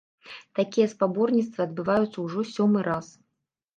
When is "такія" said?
0.59-0.87